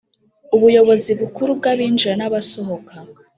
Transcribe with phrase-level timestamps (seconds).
[0.55, 2.93] ubuyobozi bukuru bw’abinjira n’abasohoka